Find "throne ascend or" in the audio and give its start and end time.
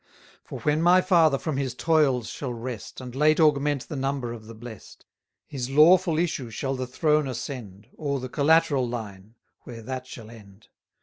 6.87-8.19